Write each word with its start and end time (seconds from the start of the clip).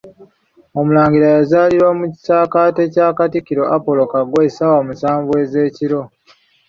Omulangira 0.79 1.27
yazaalirwa 1.35 1.91
mu 1.99 2.05
kisaakate 2.13 2.81
kya 2.93 3.07
Katikkiro 3.17 3.63
Apolo 3.75 4.01
Kaggwa 4.11 4.39
essaawa 4.47 4.79
musanvu 4.87 5.31
ez'ekiro. 5.41 6.01